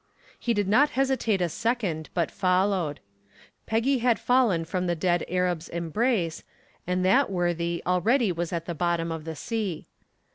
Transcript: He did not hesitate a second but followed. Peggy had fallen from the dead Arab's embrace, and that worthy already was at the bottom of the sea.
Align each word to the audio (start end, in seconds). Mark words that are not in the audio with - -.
He 0.39 0.55
did 0.55 0.67
not 0.67 0.89
hesitate 0.97 1.43
a 1.43 1.47
second 1.49 2.09
but 2.15 2.31
followed. 2.31 2.99
Peggy 3.67 3.99
had 3.99 4.17
fallen 4.19 4.65
from 4.65 4.87
the 4.87 4.95
dead 4.95 5.23
Arab's 5.29 5.69
embrace, 5.69 6.43
and 6.87 7.05
that 7.05 7.29
worthy 7.29 7.83
already 7.85 8.31
was 8.31 8.51
at 8.51 8.65
the 8.65 8.73
bottom 8.73 9.11
of 9.11 9.25
the 9.25 9.35
sea. 9.35 9.85